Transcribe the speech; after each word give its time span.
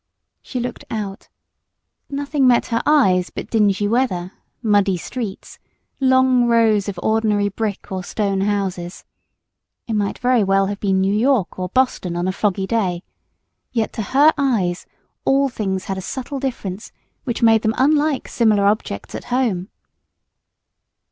She 0.41 0.59
looked 0.59 0.83
out. 0.89 1.29
Nothing 2.09 2.47
met 2.47 2.65
her 2.73 2.81
eyes 2.87 3.29
but 3.29 3.51
dingy 3.51 3.87
weather, 3.87 4.31
muddy 4.63 4.97
streets, 4.97 5.59
long 5.99 6.45
rows 6.47 6.89
of 6.89 6.99
ordinary 7.03 7.49
brick 7.49 7.91
or 7.91 8.03
stone 8.03 8.41
houses. 8.41 9.05
It 9.85 9.93
might 9.93 10.17
very 10.17 10.43
well 10.43 10.65
have 10.65 10.79
been 10.79 11.01
New 11.01 11.13
York 11.13 11.59
or 11.59 11.69
Boston 11.69 12.15
on 12.15 12.27
a 12.27 12.31
foggy 12.31 12.65
day, 12.65 13.03
yet 13.73 13.93
to 13.93 14.01
her 14.01 14.33
eyes 14.39 14.87
all 15.23 15.49
things 15.49 15.85
had 15.85 15.99
a 15.99 16.01
subtle 16.01 16.39
difference 16.39 16.91
which 17.23 17.43
made 17.43 17.61
them 17.61 17.75
unlike 17.77 18.27
similar 18.27 18.65
objects 18.65 19.13
at 19.13 19.25
home. 19.25 19.69